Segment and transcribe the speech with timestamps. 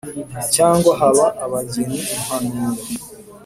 [0.55, 2.81] cyangwa baha abageni impanuro